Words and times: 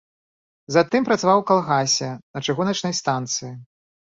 Затым 0.75 1.01
працаваў 1.09 1.43
у 1.43 1.45
калгасе, 1.51 2.09
на 2.33 2.39
чыгуначнай 2.49 2.99
станцыі. 3.03 3.51